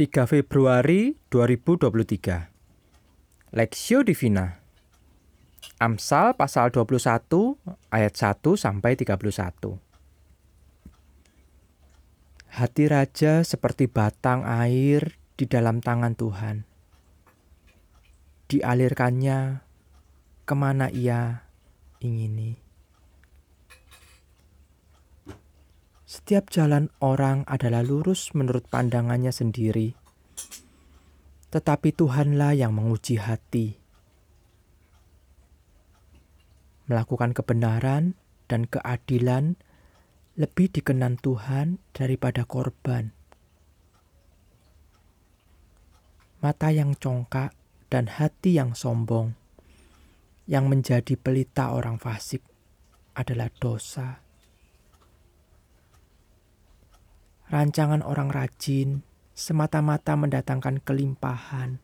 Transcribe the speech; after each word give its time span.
3 0.00 0.24
Februari 0.24 1.12
2023 1.28 3.52
Lexio 3.52 4.00
Divina 4.00 4.56
Amsal 5.76 6.40
pasal 6.40 6.72
21 6.72 6.96
ayat 7.92 8.14
1 8.16 8.40
sampai 8.56 8.96
31 8.96 9.76
Hati 12.48 12.84
raja 12.88 13.44
seperti 13.44 13.92
batang 13.92 14.40
air 14.48 15.20
di 15.36 15.44
dalam 15.44 15.84
tangan 15.84 16.16
Tuhan. 16.16 16.64
Dialirkannya 18.48 19.68
ke 20.48 20.54
mana 20.56 20.88
ia 20.88 21.44
ingini. 22.00 22.69
Setiap 26.10 26.50
jalan 26.50 26.90
orang 26.98 27.46
adalah 27.46 27.86
lurus 27.86 28.34
menurut 28.34 28.66
pandangannya 28.66 29.30
sendiri, 29.30 29.94
tetapi 31.54 31.94
Tuhanlah 31.94 32.58
yang 32.58 32.74
menguji 32.74 33.22
hati. 33.22 33.78
Melakukan 36.90 37.30
kebenaran 37.30 38.18
dan 38.50 38.66
keadilan 38.66 39.54
lebih 40.34 40.74
dikenan 40.74 41.14
Tuhan 41.14 41.78
daripada 41.94 42.42
korban. 42.42 43.14
Mata 46.42 46.74
yang 46.74 46.98
congkak 46.98 47.54
dan 47.86 48.10
hati 48.10 48.58
yang 48.58 48.74
sombong, 48.74 49.38
yang 50.50 50.66
menjadi 50.66 51.14
pelita 51.14 51.70
orang 51.70 52.02
fasik, 52.02 52.42
adalah 53.14 53.46
dosa. 53.62 54.29
Rancangan 57.50 58.06
orang 58.06 58.30
rajin 58.30 59.02
semata-mata 59.34 60.14
mendatangkan 60.14 60.78
kelimpahan. 60.86 61.82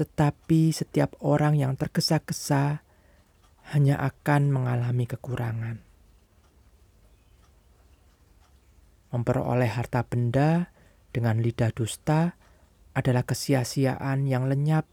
Tetapi 0.00 0.72
setiap 0.72 1.20
orang 1.20 1.60
yang 1.60 1.76
tergesa-gesa 1.76 2.80
hanya 3.76 4.00
akan 4.00 4.48
mengalami 4.48 5.04
kekurangan. 5.04 5.84
Memperoleh 9.12 9.68
harta 9.68 10.00
benda 10.08 10.72
dengan 11.12 11.44
lidah 11.44 11.68
dusta 11.68 12.40
adalah 12.96 13.28
kesia-siaan 13.28 14.24
yang 14.24 14.48
lenyap 14.48 14.88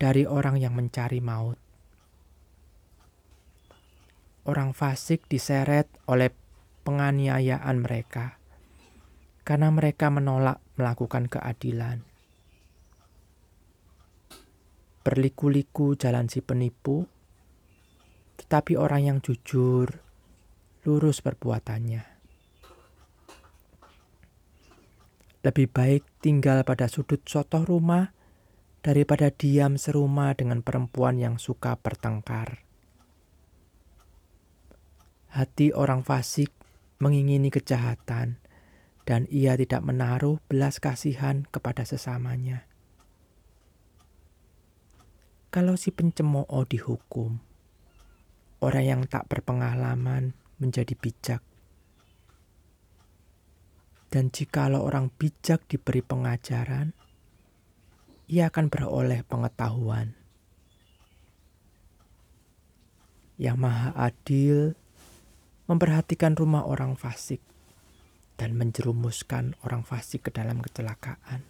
dari 0.00 0.24
orang 0.24 0.56
yang 0.56 0.72
mencari 0.72 1.20
maut. 1.20 1.60
Orang 4.48 4.72
fasik 4.72 5.28
diseret 5.28 5.90
oleh 6.06 6.30
penganiayaan 6.86 7.82
mereka 7.82 8.35
karena 9.46 9.70
mereka 9.70 10.10
menolak 10.10 10.58
melakukan 10.74 11.30
keadilan. 11.30 12.02
Berliku-liku 15.06 15.94
jalan 15.94 16.26
si 16.26 16.42
penipu, 16.42 17.06
tetapi 18.42 18.74
orang 18.74 19.06
yang 19.06 19.18
jujur 19.22 20.02
lurus 20.82 21.22
perbuatannya. 21.22 22.02
Lebih 25.46 25.70
baik 25.70 26.02
tinggal 26.18 26.66
pada 26.66 26.90
sudut 26.90 27.22
sotoh 27.22 27.62
rumah 27.62 28.10
daripada 28.82 29.30
diam 29.30 29.78
serumah 29.78 30.34
dengan 30.34 30.58
perempuan 30.58 31.22
yang 31.22 31.38
suka 31.38 31.78
bertengkar. 31.78 32.66
Hati 35.30 35.70
orang 35.70 36.02
fasik 36.02 36.50
mengingini 36.98 37.54
kejahatan, 37.54 38.42
dan 39.06 39.30
ia 39.30 39.54
tidak 39.54 39.86
menaruh 39.86 40.42
belas 40.50 40.82
kasihan 40.82 41.46
kepada 41.54 41.86
sesamanya. 41.86 42.66
Kalau 45.54 45.78
si 45.78 45.94
pencemooh 45.94 46.66
dihukum, 46.66 47.38
orang 48.60 48.84
yang 48.84 49.02
tak 49.06 49.30
berpengalaman 49.30 50.34
menjadi 50.58 50.92
bijak. 50.98 51.40
Dan 54.10 54.34
jikalau 54.34 54.82
orang 54.82 55.08
bijak 55.14 55.62
diberi 55.70 56.02
pengajaran, 56.02 56.90
ia 58.26 58.50
akan 58.50 58.66
beroleh 58.66 59.22
pengetahuan. 59.22 60.18
Yang 63.38 63.56
Maha 63.60 63.90
Adil 63.94 64.74
memperhatikan 65.70 66.34
rumah 66.34 66.66
orang 66.66 66.98
fasik 66.98 67.40
dan 68.36 68.56
menjerumuskan 68.56 69.56
orang 69.64 69.82
fasik 69.82 70.28
ke 70.28 70.30
dalam 70.32 70.60
kecelakaan. 70.60 71.44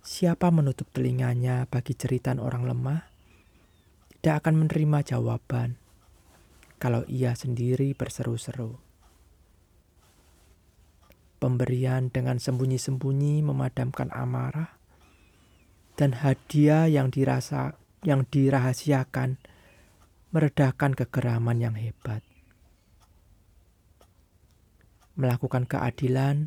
Siapa 0.00 0.48
menutup 0.48 0.88
telinganya 0.94 1.68
bagi 1.68 1.92
cerita 1.92 2.32
orang 2.38 2.64
lemah, 2.64 3.02
tidak 4.18 4.46
akan 4.46 4.64
menerima 4.64 4.98
jawaban 5.04 5.76
kalau 6.80 7.04
ia 7.10 7.34
sendiri 7.34 7.92
berseru-seru. 7.92 8.78
Pemberian 11.38 12.10
dengan 12.10 12.42
sembunyi-sembunyi 12.42 13.46
memadamkan 13.46 14.10
amarah, 14.10 14.74
dan 15.98 16.14
hadiah 16.14 16.86
yang 16.86 17.10
dirasa 17.10 17.74
yang 18.06 18.22
dirahasiakan 18.30 19.42
meredakan 20.30 20.94
kegeraman 20.94 21.58
yang 21.58 21.74
hebat. 21.74 22.22
Melakukan 25.18 25.66
keadilan 25.66 26.46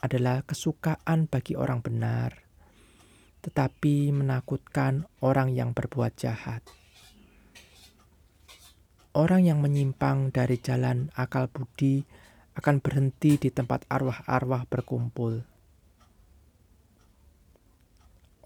adalah 0.00 0.40
kesukaan 0.48 1.28
bagi 1.28 1.52
orang 1.52 1.84
benar, 1.84 2.32
tetapi 3.44 4.08
menakutkan 4.08 5.04
orang 5.20 5.52
yang 5.52 5.76
berbuat 5.76 6.16
jahat. 6.16 6.64
Orang 9.12 9.44
yang 9.44 9.60
menyimpang 9.60 10.32
dari 10.32 10.56
jalan 10.56 11.12
akal 11.12 11.52
budi 11.52 12.08
akan 12.56 12.80
berhenti 12.80 13.36
di 13.36 13.52
tempat 13.52 13.84
arwah-arwah 13.92 14.64
berkumpul. 14.64 15.44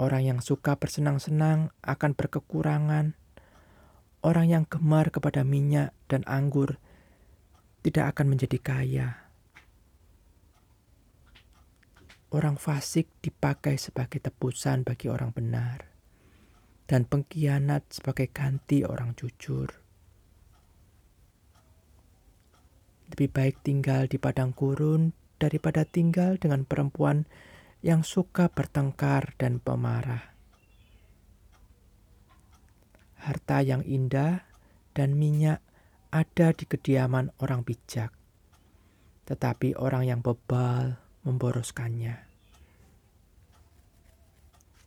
Orang 0.03 0.26
yang 0.26 0.42
suka 0.42 0.75
bersenang-senang 0.75 1.70
akan 1.86 2.19
berkekurangan. 2.19 3.14
Orang 4.26 4.50
yang 4.50 4.66
gemar 4.66 5.14
kepada 5.14 5.47
minyak 5.47 5.94
dan 6.10 6.26
anggur 6.26 6.82
tidak 7.86 8.19
akan 8.19 8.34
menjadi 8.34 8.59
kaya 8.59 9.29
orang 12.30 12.54
fasik 12.54 13.10
dipakai 13.18 13.74
sebagai 13.74 14.22
tebusan 14.22 14.86
bagi 14.86 15.10
orang 15.10 15.34
benar, 15.34 15.91
dan 16.86 17.02
pengkhianat 17.02 17.91
sebagai 17.91 18.30
ganti 18.30 18.86
orang 18.86 19.18
jujur. 19.18 19.82
Lebih 23.10 23.28
baik 23.34 23.66
tinggal 23.66 24.06
di 24.06 24.22
padang 24.22 24.54
gurun 24.54 25.10
daripada 25.42 25.82
tinggal 25.82 26.38
dengan 26.38 26.62
perempuan 26.62 27.26
yang 27.82 28.06
suka 28.06 28.47
bertengkar 28.47 29.34
dan 29.34 29.58
pemarah. 29.58 30.30
Harta 33.18 33.58
yang 33.66 33.82
indah 33.82 34.47
dan 34.94 35.18
minyak 35.18 35.58
ada 36.14 36.54
di 36.54 36.62
kediaman 36.62 37.34
orang 37.42 37.66
bijak, 37.66 38.14
tetapi 39.26 39.74
orang 39.74 40.06
yang 40.06 40.20
bebal 40.22 41.00
memboroskannya. 41.25 42.16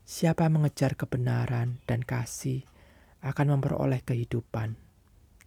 Siapa 0.03 0.45
mengejar 0.49 0.93
kebenaran 0.93 1.81
dan 1.89 2.03
kasih 2.03 2.65
akan 3.23 3.57
memperoleh 3.57 4.03
kehidupan, 4.03 4.75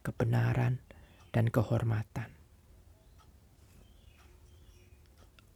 kebenaran, 0.01 0.81
dan 1.31 1.53
kehormatan. 1.53 2.33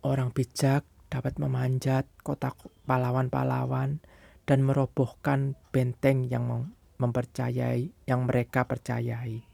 Orang 0.04 0.32
bijak 0.36 0.84
dapat 1.08 1.40
memanjat 1.40 2.04
kota 2.20 2.52
pahlawan-pahlawan 2.84 4.04
dan 4.44 4.58
merobohkan 4.64 5.56
benteng 5.72 6.28
yang 6.28 6.72
mempercayai 7.00 7.92
yang 8.04 8.28
mereka 8.28 8.68
percayai. 8.68 9.44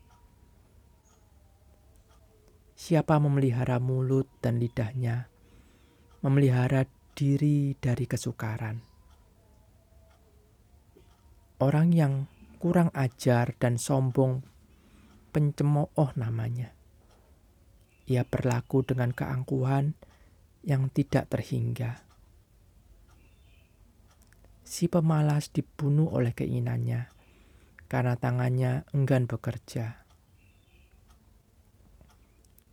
Siapa 2.76 3.16
memelihara 3.16 3.80
mulut 3.80 4.28
dan 4.44 4.60
lidahnya, 4.60 5.32
memelihara 6.20 6.84
diri 7.16 7.72
dari 7.80 8.04
kesukaran. 8.04 8.80
Orang 11.56 11.96
yang 11.96 12.28
kurang 12.60 12.92
ajar 12.92 13.56
dan 13.56 13.80
sombong, 13.80 14.44
pencemooh 15.32 16.12
namanya. 16.20 16.76
Ia 18.06 18.22
berlaku 18.28 18.84
dengan 18.84 19.16
keangkuhan 19.16 19.96
yang 20.62 20.92
tidak 20.92 21.32
terhingga. 21.32 22.04
Si 24.66 24.90
pemalas 24.90 25.48
dibunuh 25.48 26.12
oleh 26.12 26.36
keinginannya 26.36 27.08
karena 27.88 28.14
tangannya 28.18 28.84
enggan 28.92 29.24
bekerja. 29.24 30.04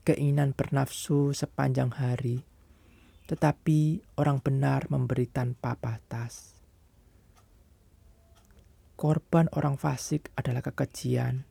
Keinginan 0.03 0.51
bernafsu 0.51 1.31
sepanjang 1.31 1.95
hari 1.95 2.43
tetapi 3.23 4.03
orang 4.19 4.43
benar 4.43 4.91
memberi 4.91 5.31
tanpa 5.31 5.79
batas. 5.79 6.59
Korban 8.99 9.49
orang 9.55 9.79
fasik 9.79 10.29
adalah 10.35 10.61
kekejian, 10.63 11.47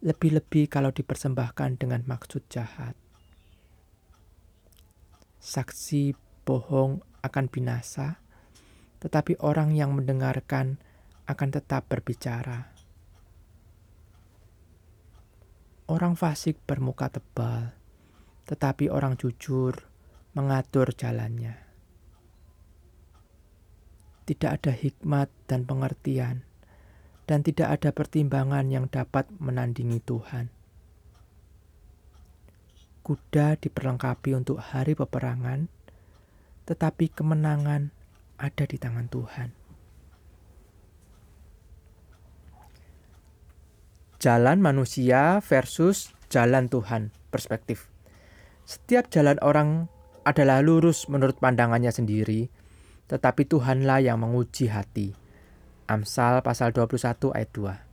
lebih-lebih 0.00 0.70
kalau 0.70 0.92
dipersembahkan 0.92 1.80
dengan 1.80 2.04
maksud 2.06 2.46
jahat. 2.48 2.96
Saksi 5.40 6.14
bohong 6.44 7.00
akan 7.24 7.46
binasa, 7.48 8.20
tetapi 9.00 9.40
orang 9.40 9.72
yang 9.72 9.96
mendengarkan 9.96 10.80
akan 11.24 11.48
tetap 11.48 11.88
berbicara. 11.88 12.72
Orang 15.90 16.14
fasik 16.14 16.60
bermuka 16.64 17.10
tebal, 17.10 17.74
tetapi 18.46 18.86
orang 18.86 19.18
jujur 19.18 19.89
mengatur 20.34 20.94
jalannya. 20.94 21.58
Tidak 24.26 24.50
ada 24.50 24.70
hikmat 24.70 25.26
dan 25.50 25.66
pengertian 25.66 26.46
dan 27.30 27.46
tidak 27.46 27.78
ada 27.78 27.90
pertimbangan 27.94 28.66
yang 28.70 28.90
dapat 28.90 29.30
menandingi 29.38 30.02
Tuhan. 30.02 30.50
Kuda 33.06 33.58
diperlengkapi 33.58 34.34
untuk 34.34 34.58
hari 34.58 34.98
peperangan, 34.98 35.70
tetapi 36.66 37.10
kemenangan 37.10 37.94
ada 38.38 38.64
di 38.66 38.76
tangan 38.82 39.06
Tuhan. 39.06 39.48
Jalan 44.20 44.58
manusia 44.58 45.38
versus 45.40 46.12
jalan 46.28 46.66
Tuhan, 46.66 47.14
perspektif. 47.30 47.88
Setiap 48.68 49.06
jalan 49.08 49.38
orang 49.42 49.86
adalah 50.24 50.60
lurus 50.60 51.08
menurut 51.08 51.40
pandangannya 51.40 51.92
sendiri, 51.92 52.48
tetapi 53.08 53.48
Tuhanlah 53.48 54.04
yang 54.04 54.20
menguji 54.20 54.68
hati. 54.70 55.16
Amsal 55.90 56.38
pasal 56.46 56.70
21 56.70 57.34
ayat 57.34 57.50
2. 57.50 57.90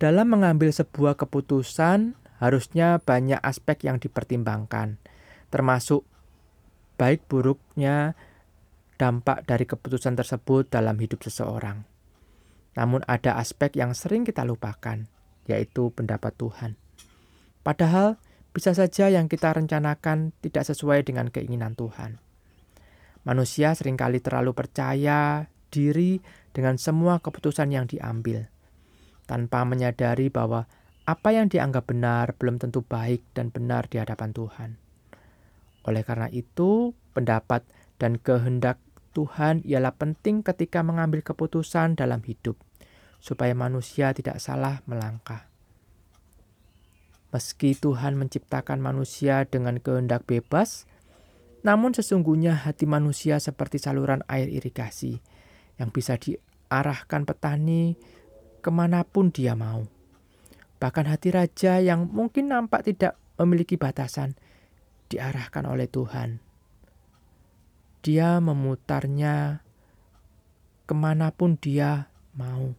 Dalam 0.00 0.32
mengambil 0.32 0.72
sebuah 0.72 1.20
keputusan, 1.20 2.16
harusnya 2.40 3.04
banyak 3.04 3.36
aspek 3.44 3.84
yang 3.84 4.00
dipertimbangkan, 4.00 4.96
termasuk 5.52 6.08
baik 6.96 7.28
buruknya 7.28 8.16
dampak 8.96 9.44
dari 9.44 9.68
keputusan 9.68 10.16
tersebut 10.16 10.72
dalam 10.72 10.96
hidup 10.96 11.20
seseorang. 11.20 11.84
Namun 12.80 13.04
ada 13.04 13.36
aspek 13.36 13.76
yang 13.76 13.92
sering 13.92 14.24
kita 14.24 14.40
lupakan, 14.44 15.04
yaitu 15.44 15.92
pendapat 15.92 16.32
Tuhan. 16.36 16.80
Padahal 17.60 18.16
bisa 18.50 18.74
saja 18.74 19.06
yang 19.06 19.30
kita 19.30 19.54
rencanakan 19.54 20.34
tidak 20.42 20.66
sesuai 20.66 21.06
dengan 21.06 21.30
keinginan 21.30 21.78
Tuhan. 21.78 22.18
Manusia 23.22 23.76
sering 23.76 24.00
kali 24.00 24.18
terlalu 24.18 24.56
percaya 24.56 25.46
diri 25.70 26.18
dengan 26.50 26.80
semua 26.80 27.22
keputusan 27.22 27.70
yang 27.70 27.86
diambil, 27.86 28.50
tanpa 29.28 29.62
menyadari 29.62 30.32
bahwa 30.32 30.66
apa 31.06 31.28
yang 31.34 31.46
dianggap 31.46 31.90
benar 31.90 32.34
belum 32.38 32.58
tentu 32.58 32.82
baik 32.86 33.22
dan 33.36 33.50
benar 33.52 33.86
di 33.86 33.98
hadapan 33.98 34.30
Tuhan. 34.34 34.70
Oleh 35.86 36.02
karena 36.06 36.28
itu, 36.32 36.92
pendapat 37.12 37.66
dan 37.98 38.16
kehendak 38.20 38.80
Tuhan 39.12 39.66
ialah 39.66 39.94
penting 39.98 40.46
ketika 40.46 40.86
mengambil 40.86 41.20
keputusan 41.26 41.98
dalam 41.98 42.22
hidup, 42.22 42.54
supaya 43.18 43.52
manusia 43.58 44.14
tidak 44.14 44.38
salah 44.38 44.86
melangkah. 44.86 45.49
Meski 47.30 47.78
Tuhan 47.78 48.18
menciptakan 48.18 48.82
manusia 48.82 49.46
dengan 49.46 49.78
kehendak 49.78 50.26
bebas, 50.26 50.90
namun 51.62 51.94
sesungguhnya 51.94 52.66
hati 52.66 52.90
manusia 52.90 53.38
seperti 53.38 53.78
saluran 53.78 54.26
air 54.26 54.50
irigasi 54.50 55.22
yang 55.78 55.94
bisa 55.94 56.18
diarahkan 56.18 57.22
petani 57.22 57.94
ke 58.58 58.70
mana 58.74 59.06
pun 59.06 59.30
dia 59.30 59.54
mau. 59.54 59.86
Bahkan 60.80 61.06
hati 61.06 61.30
raja 61.30 61.78
yang 61.78 62.08
mungkin 62.08 62.50
nampak 62.50 62.88
tidak 62.88 63.14
memiliki 63.38 63.76
batasan 63.76 64.34
diarahkan 65.12 65.68
oleh 65.68 65.86
Tuhan. 65.86 66.40
Dia 68.00 68.40
memutarnya 68.40 69.60
ke 70.88 70.94
mana 70.96 71.30
pun 71.30 71.60
dia 71.60 72.08
mau. 72.32 72.72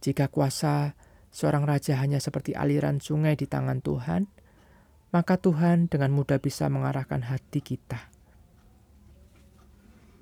Jika 0.00 0.32
kuasa 0.32 0.96
seorang 1.34 1.66
raja 1.66 1.98
hanya 1.98 2.22
seperti 2.22 2.54
aliran 2.54 3.02
sungai 3.02 3.34
di 3.34 3.50
tangan 3.50 3.82
Tuhan, 3.82 4.30
maka 5.10 5.34
Tuhan 5.34 5.90
dengan 5.90 6.14
mudah 6.14 6.38
bisa 6.38 6.70
mengarahkan 6.70 7.26
hati 7.26 7.58
kita. 7.58 8.06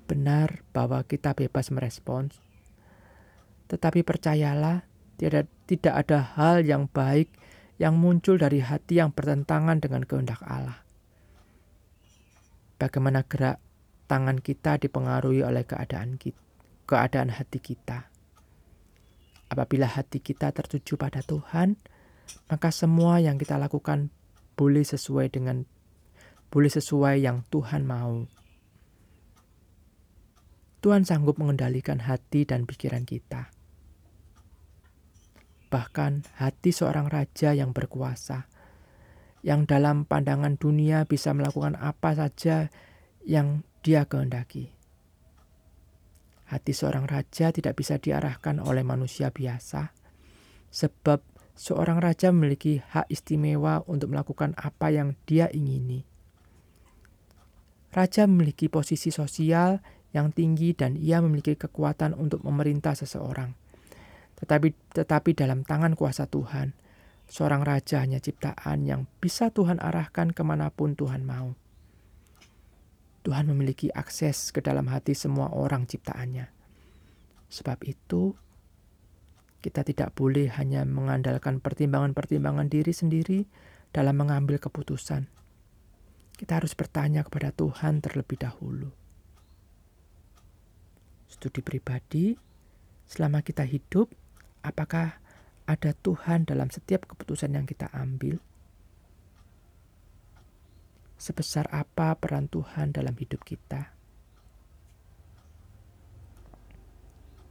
Benar 0.09 0.65
bahwa 0.73 1.05
kita 1.05 1.37
bebas 1.37 1.69
merespons, 1.69 2.41
tetapi 3.69 4.01
percayalah 4.01 4.89
tidak, 5.21 5.45
tidak 5.69 5.93
ada 5.93 6.19
hal 6.33 6.65
yang 6.65 6.89
baik 6.89 7.29
yang 7.77 7.97
muncul 7.97 8.37
dari 8.41 8.65
hati 8.65 8.97
yang 8.97 9.13
bertentangan 9.13 9.81
dengan 9.81 10.05
kehendak 10.05 10.41
Allah. 10.45 10.81
Bagaimana 12.81 13.21
gerak 13.23 13.61
tangan 14.09 14.41
kita 14.41 14.81
dipengaruhi 14.81 15.45
oleh 15.45 15.63
keadaan 15.63 16.19
keadaan 16.85 17.29
hati 17.31 17.57
kita. 17.63 18.12
Apabila 19.53 19.85
hati 19.85 20.17
kita 20.17 20.49
tertuju 20.49 20.97
pada 20.97 21.21
Tuhan, 21.21 21.77
maka 22.49 22.73
semua 22.73 23.21
yang 23.21 23.37
kita 23.37 23.61
lakukan 23.61 24.09
boleh 24.57 24.81
sesuai 24.81 25.29
dengan 25.29 25.69
boleh 26.49 26.73
sesuai 26.73 27.21
yang 27.21 27.45
Tuhan 27.53 27.85
mau. 27.85 28.25
Tuhan 30.81 31.05
sanggup 31.05 31.37
mengendalikan 31.37 32.01
hati 32.01 32.49
dan 32.49 32.65
pikiran 32.65 33.05
kita. 33.05 33.53
Bahkan 35.69 36.41
hati 36.41 36.73
seorang 36.73 37.13
raja 37.13 37.53
yang 37.53 37.77
berkuasa, 37.77 38.49
yang 39.45 39.69
dalam 39.69 40.09
pandangan 40.09 40.57
dunia 40.57 41.05
bisa 41.05 41.29
melakukan 41.29 41.77
apa 41.77 42.17
saja 42.17 42.73
yang 43.21 43.61
dia 43.85 44.09
kehendaki. 44.09 44.73
Hati 46.53 46.69
seorang 46.69 47.09
raja 47.09 47.49
tidak 47.49 47.81
bisa 47.81 47.97
diarahkan 47.97 48.61
oleh 48.61 48.85
manusia 48.85 49.33
biasa, 49.33 49.89
sebab 50.69 51.25
seorang 51.57 51.97
raja 51.97 52.29
memiliki 52.29 52.77
hak 52.77 53.09
istimewa 53.09 53.81
untuk 53.89 54.13
melakukan 54.13 54.53
apa 54.53 54.93
yang 54.93 55.17
dia 55.25 55.49
ingini. 55.49 56.05
Raja 57.89 58.29
memiliki 58.29 58.69
posisi 58.69 59.09
sosial 59.09 59.81
yang 60.13 60.29
tinggi 60.29 60.77
dan 60.77 60.93
ia 60.93 61.25
memiliki 61.25 61.57
kekuatan 61.57 62.13
untuk 62.13 62.45
memerintah 62.45 62.93
seseorang. 62.93 63.57
Tetapi 64.37 64.93
tetapi 64.93 65.33
dalam 65.33 65.65
tangan 65.65 65.97
kuasa 65.97 66.29
Tuhan, 66.29 66.77
seorang 67.25 67.65
raja 67.65 68.05
hanya 68.05 68.21
ciptaan 68.21 68.85
yang 68.85 69.09
bisa 69.17 69.49
Tuhan 69.49 69.81
arahkan 69.81 70.29
ke 70.29 70.45
mana 70.45 70.69
pun 70.69 70.93
Tuhan 70.93 71.25
mau. 71.25 71.57
Tuhan 73.23 73.47
memiliki 73.47 73.87
akses 73.95 74.51
ke 74.51 74.59
dalam 74.59 74.91
hati 74.91 75.15
semua 75.15 75.47
orang 75.55 75.87
ciptaannya. 75.87 76.51
Sebab 77.47 77.79
itu, 77.87 78.35
kita 79.63 79.87
tidak 79.87 80.11
boleh 80.11 80.51
hanya 80.59 80.83
mengandalkan 80.83 81.63
pertimbangan-pertimbangan 81.63 82.67
diri 82.67 82.91
sendiri 82.91 83.39
dalam 83.95 84.19
mengambil 84.19 84.59
keputusan. 84.59 85.31
Kita 86.35 86.59
harus 86.59 86.75
bertanya 86.75 87.23
kepada 87.23 87.55
Tuhan 87.55 88.03
terlebih 88.03 88.43
dahulu. 88.43 88.91
Studi 91.31 91.63
pribadi, 91.63 92.35
selama 93.07 93.39
kita 93.39 93.63
hidup, 93.63 94.11
apakah 94.67 95.23
ada 95.63 95.95
Tuhan 95.95 96.43
dalam 96.43 96.67
setiap 96.67 97.07
keputusan 97.07 97.55
yang 97.55 97.63
kita 97.63 97.87
ambil? 97.95 98.43
Sebesar 101.23 101.71
apa 101.71 102.19
peran 102.19 102.51
Tuhan 102.51 102.91
dalam 102.91 103.15
hidup 103.15 103.47
kita? 103.47 103.95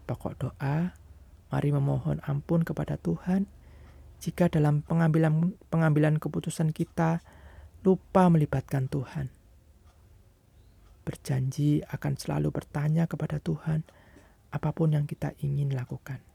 Pokok 0.04 0.34
doa, 0.36 0.92
Mari 1.52 1.68
memohon 1.68 2.16
ampun 2.24 2.64
kepada 2.64 2.96
Tuhan 2.96 3.44
jika 4.24 4.48
dalam 4.48 4.80
pengambilan 4.80 5.52
pengambilan 5.68 6.16
keputusan 6.16 6.72
kita 6.72 7.20
lupa 7.84 8.32
melibatkan 8.32 8.88
Tuhan. 8.88 9.28
Berjanji 11.04 11.84
akan 11.84 12.16
selalu 12.16 12.48
bertanya 12.56 13.04
kepada 13.04 13.36
Tuhan 13.36 13.84
apa 14.48 14.72
pun 14.72 14.96
yang 14.96 15.04
kita 15.04 15.36
ingin 15.44 15.76
lakukan. 15.76 16.31